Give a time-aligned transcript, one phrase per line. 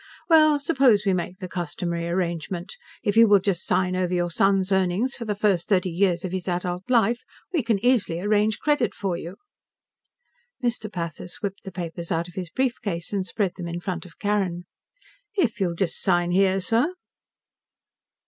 [0.29, 2.75] "Well, suppose we make the customary arrangement.
[3.03, 6.31] If you will just sign over your son's earnings for the first thirty years of
[6.31, 7.21] his adult life,
[7.53, 9.35] we can easily arrange credit for you."
[10.63, 10.91] Mr.
[10.91, 14.63] Pathis whipped the papers out of his briefcase and spread them in front of Carrin.
[15.35, 16.95] "If you'll just sign here, sir."